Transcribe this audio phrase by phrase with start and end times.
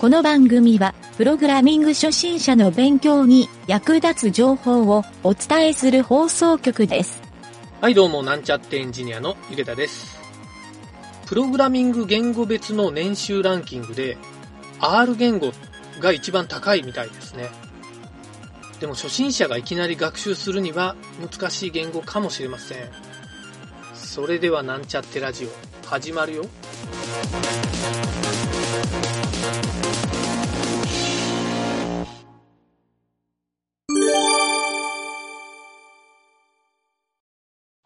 [0.00, 7.20] この番組は、プログラミング初心者の勉強に役立つ情報をお伝えする放送局です。
[7.82, 10.18] はい、どうも、なんちゃってエンジニアのゆげたです。
[11.26, 14.16] プログラミング言語別の年収ランキングで、
[14.80, 15.52] R 言語
[16.00, 17.50] が一番高いみたいですね。
[18.80, 22.78] でも初心者がいきなり学習するには難しい言語かもしれません。
[23.92, 26.46] それではなんちゃってラジオ、始まるよ。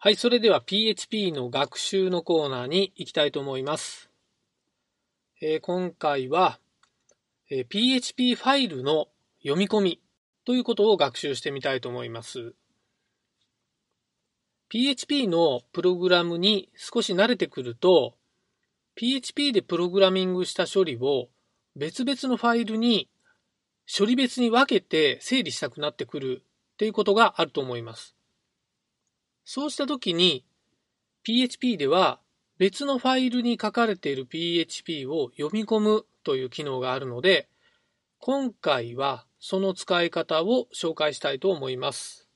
[0.05, 4.11] はい、それでは PHP の学習のコーナーに行きたいと思います。
[5.41, 6.59] えー今回は、
[7.49, 9.07] えー PHP ファイルの
[9.41, 10.01] 読み込み
[10.45, 12.53] ということを学習してみたいと思います。
[14.69, 18.13] PHP のプログラムに少し慣れてくると、
[18.93, 21.29] PHP でプログラミングした処理を
[21.75, 23.09] 別々のファイルに
[23.91, 28.14] 処理別に分けて整理したくなってくるっていうことがあると思います。
[29.45, 30.43] そうしたときに
[31.23, 32.19] PHP では
[32.57, 37.49] 別のファイルに書かれている PHP を読み込むという機能があるので、
[38.19, 42.27] 今回はその使い方を紹介したいと思います。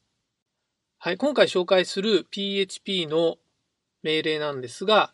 [0.98, 3.38] はい、今回紹介する PHP の
[4.04, 5.14] 命令なんですが、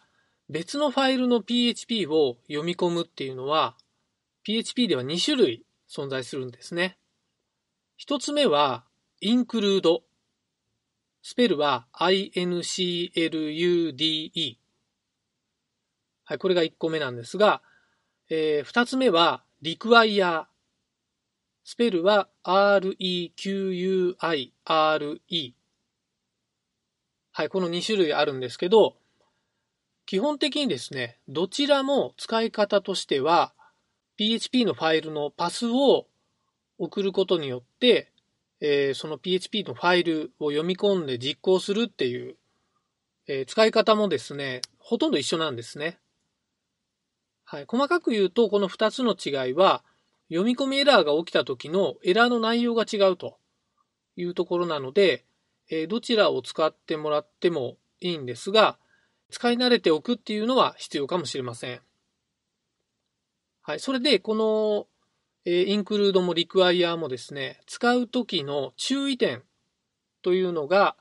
[0.49, 3.77] 別のファイルの PHP を読み込むっていうのは、
[4.43, 6.97] PHP では2種類存在するんですね。
[7.95, 8.83] 一つ目は、
[9.21, 10.01] include。
[11.27, 12.57] スペルは include。
[16.23, 17.63] はい、これが1個目なんですが、
[18.29, 20.45] えー、2つ目は require。
[21.63, 22.93] スペルは require。
[27.31, 28.95] はい、この2種類あるんですけど、
[30.05, 33.55] 基本的にですね、どちらも使い方としては、
[34.17, 36.05] PHP のファイルのパスを
[36.77, 38.11] 送ることによって、
[38.61, 42.35] えーその PHP のファイルを読み込んで実行するっていう、
[43.27, 45.97] えー使い方もですね、ほとんど一緒なんですね。
[47.43, 47.65] はい。
[47.67, 49.83] 細かく言うと、この2つの違いは、
[50.29, 53.37] 読み込みエラーが起きた時のエラーの内容が違うと
[54.15, 55.25] いうところなので、
[55.69, 58.77] えーどちらを使ってもらってもいいんですが、
[59.29, 61.81] 使い慣れておくっていうのは必要かもしれません。
[63.61, 63.79] はい。
[63.79, 64.87] それで、この、
[65.47, 69.43] えーインクルードもリクワイヤーもですね、使う時の注意点
[70.23, 70.95] というのが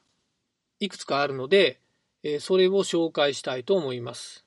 [0.80, 1.80] いくつかあるので、
[2.22, 4.44] えーそれを紹介したいと思います。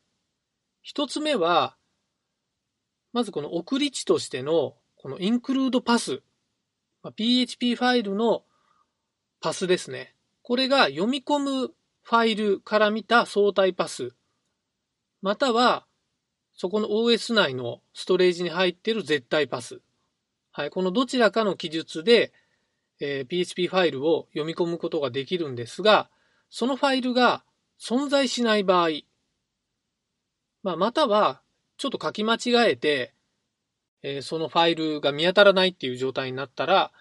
[0.83, 1.75] 一つ目は、
[3.11, 6.21] まずこの送り値としての、このインクルードパス、
[7.01, 8.43] まあ PHP ファイルの
[9.41, 10.13] パスですね。
[10.43, 14.13] これが読み込むファイルから見た相対パス、
[15.23, 15.87] または
[16.53, 19.81] そこの OS 内のストレージに入っている絶対パス。
[20.57, 22.33] はい、このどちらかの記述で、
[22.99, 26.09] えー PHP ファイルを読み込むことができるんですが、
[26.49, 27.43] そのファイルが
[27.79, 28.89] 存在しない場合、
[30.63, 31.41] まあ、または
[31.77, 33.13] ちょっと書き間違えて、
[34.01, 36.91] えーそのファイルが見当たらないっていう状態になったら、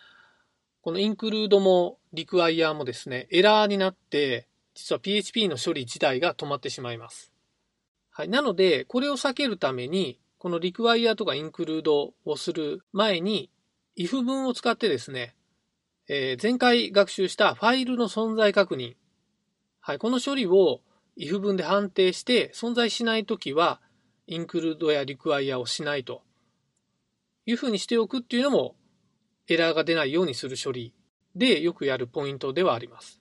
[0.83, 7.33] このインクルードもリクワイヤーもですね、エラーになって、実は PHP の処理自体が止まってしまいます。
[8.11, 8.29] はい。
[8.29, 13.51] なので、これを避けるために、このリクワイヤーとかインクルードをする前に、
[13.99, 15.35] if 文を使ってですね、
[16.07, 18.95] えー前回学習したファイルの存在確認。
[19.81, 19.99] はい。
[19.99, 20.83] この処理を
[21.19, 23.81] if 文で判定して存在しないときは、
[24.29, 26.23] インクルードやリクワイヤーをしないと
[27.45, 28.77] いうふうにしておくっていうのも、
[29.49, 30.95] エラーが出ないようにする処理
[31.35, 33.21] でよくやるポイントではあります。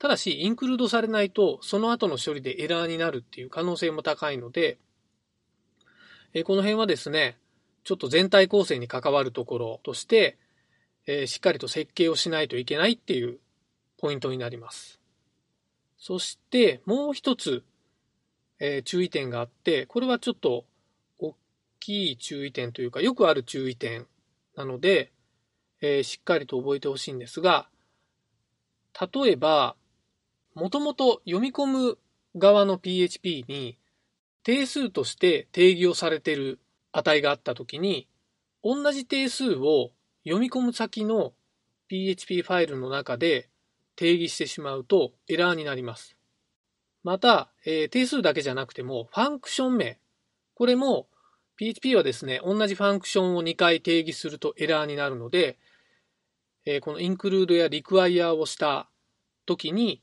[0.00, 4.80] ただし、インクルードされないと、その後の処理でエラーになるっていう可能性も高いので、
[6.32, 7.36] えこの辺はですね、
[7.82, 10.38] ちょっと全体構成に関わるところとして、
[11.06, 13.38] えしっかりと設計をしないといけないっていう
[13.98, 15.00] ポイントになります。
[15.98, 17.64] そして、もう一つ、
[18.60, 20.66] え注意点があって、これはちょっと
[21.18, 21.34] 大
[21.80, 24.06] きい注意点というか、よくある注意点
[24.54, 25.10] なので、
[25.80, 27.68] えしっかりと覚えてほしいんですが、
[29.00, 29.76] 例えば、
[30.54, 31.98] もともと読み込む
[32.36, 33.78] 側の PHP に
[34.42, 36.60] 定数として定義をされている
[36.92, 38.08] 値があったときに、
[38.62, 39.90] 同じ定数を
[40.24, 41.32] 読み込む先の
[41.88, 43.48] PHP ファイルの中で
[43.96, 46.16] 定義してしまうとエラーになります。
[47.02, 49.98] また、えー定数だけじゃなくても、ファンクション名。
[50.54, 51.08] これも
[51.56, 55.58] PHP はですね、同じファンクションを2回定義するとエラーになるので、
[56.64, 58.88] えーこの include や require をした
[59.46, 60.02] 時に、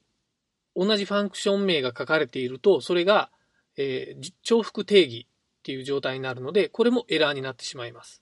[0.75, 3.31] 同じファンクション名が書かれていると、それが、
[3.77, 8.21] えー重複定義っっていう状態になるので、これもエラーになってしまいます。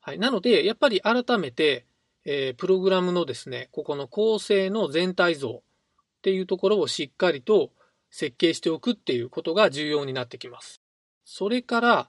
[0.00, 0.18] はい。
[0.18, 1.84] なので、やっぱり改めて、
[2.24, 7.72] えー、プログラムのですね、ここの構成の全体像っていうところをしっかりと
[8.10, 10.80] 設計しておくっていうことが重要になってきます。
[11.26, 12.08] それから、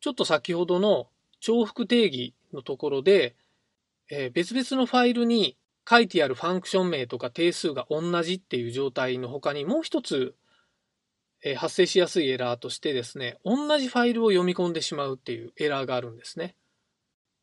[0.00, 1.08] ちょっと先ほどの
[1.42, 3.36] 重複定義のところで、
[4.08, 10.34] えー、別々のファイルに書いてあるファンクション名とか定数が同じっていう状態の他にもう一つ、
[11.48, 16.56] え、発生しやすいエラーとしてですね、同じファイルを読み込んでしまうっていうエラーがあるんですね。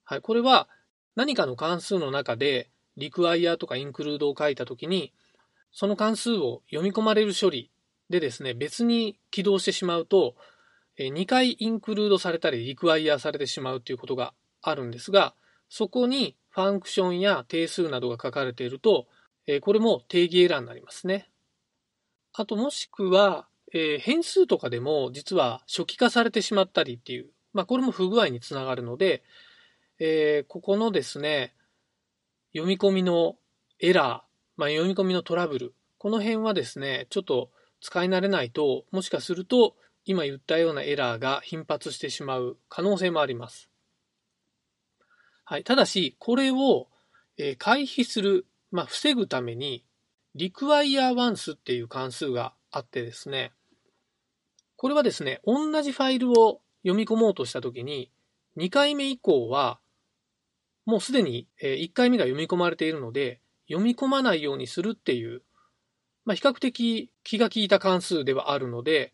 [0.04, 0.68] はい、これは
[1.16, 5.14] 何かの関数の中でリクワイヤーとかインクルードを書いたときに、
[5.72, 7.72] その関数を読み込まれる処理
[8.10, 10.36] でですね、別に起動してしまうと、
[11.00, 15.34] 2回インクルードされたりリクワイヤーされてしまうということがあるんですが、
[15.70, 19.08] そこにファンクションや定数などが書かれていると、
[19.62, 21.30] これも定義エラーになりますね。
[22.34, 29.24] あともしくは、え変数とかでも実は初期化されてしまったりっていう、まあこれも不具合につながるので、
[30.00, 31.54] えー、ここのですね、
[32.54, 33.36] 読み込みの
[33.80, 37.50] エラー、まあ、読み込みのトラブル、この辺はですね、ちょっと
[37.82, 43.70] 使い慣れないと、もしかすると今言ったようなエラーが頻発してしまう可能性もあります。
[45.46, 45.64] はい。
[45.64, 46.88] ただし、これを、
[47.38, 49.84] え回避する、まあ、防ぐために、
[50.36, 53.52] require once っていう関数があってですね、
[54.84, 58.12] これはですね、同じファイルを読み込もうとしたときに、
[58.58, 59.80] 2回目以降は、
[60.86, 63.40] もうすでに1回目が読み込まれているので、
[63.70, 65.42] 読み込まないようにするっていう、
[66.26, 69.14] まあ、比較的気が利いた関数ではあるので、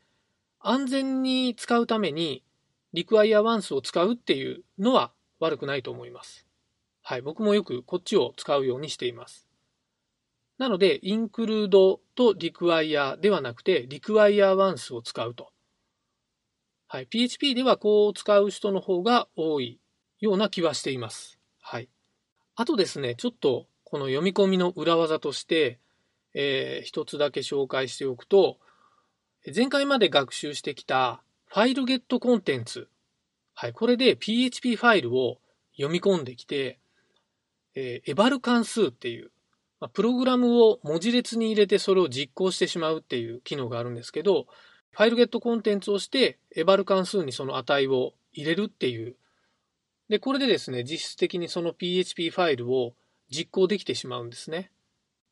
[0.59, 2.43] 安全に使うために
[2.95, 6.47] require once を使うっていうのは悪くないと思います。
[7.03, 9.45] はい、僕もよくこっちを使うようにしています。
[10.57, 15.51] なので、include と require ではなくて require once を使うと。
[16.91, 19.79] はい、PHP ではこう使う人の方が多い
[20.19, 21.37] ような気はしています。
[21.61, 21.87] はい。
[22.55, 25.77] あとですね、ちょっとこの読み込みの裏技として、
[26.33, 28.57] えー、一つだけ紹介しておくと、
[29.55, 32.87] 前回まで学習してきたファイルゲットコンテンツ。
[33.53, 35.37] はい、これで PHP ファイルを
[35.73, 36.79] 読み込んできて、
[37.75, 39.29] えー、エバル関数っていう、
[39.79, 44.47] まあ、プログラムを文字列に入れてそれを実行してしまうっていう機能があるんですけど、
[44.91, 49.15] ファイルゲットコンテンツをして、エバル関数にその値を入れるっていう。
[50.09, 52.93] で、これでですね、実質的にその PHP ファイルを
[53.29, 54.71] 実行できてしまうんですね。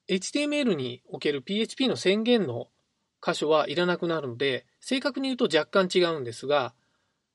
[0.07, 2.67] HTML における PHP の宣言の
[3.25, 6.73] 箇所はいらなくなるので、正確に言うと若干違うんですが、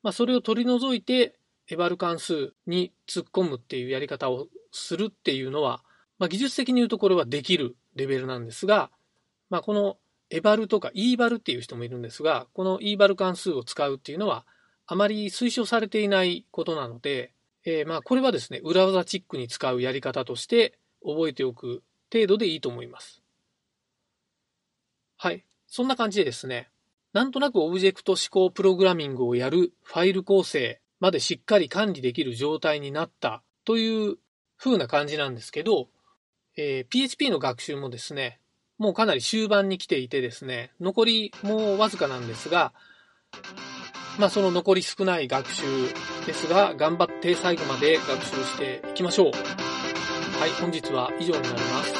[0.03, 1.35] まあ、それを取り除いて、
[1.69, 5.83] エバル関数に突っ込むっていうやり方をするっていうのは、
[6.19, 8.91] まあ、技術的に言うとこれはできるレベルなんですが、
[9.51, 9.97] まあ、この
[10.34, 14.46] エバルとか E バルっていう人もいるんですが、この E バル関数を使うっていうのは、
[14.87, 17.34] あまり推奨されていないことなので、
[17.67, 23.23] えー、まあこれはですね、裏技チックに使うやり方として覚えておく程度でいいと思います。
[25.19, 25.44] はい。
[25.67, 26.70] そんな感じでですね、
[27.12, 34.17] なんとなくオブジェクト思考プログラミングをやるファイル構成までしっかり管理できる状態になったという
[34.56, 35.88] 風な感じなんですけど、
[36.56, 38.40] えー、PHP の学習もですね、
[38.79, 42.73] もうかなり終盤に来ていてですね、残りもうわずかなんですが、
[44.19, 45.62] まあその残り少ない学習
[46.26, 49.33] ですが、頑張って最後まで学習していきましょう。
[49.33, 51.93] はい、本日は以上になります。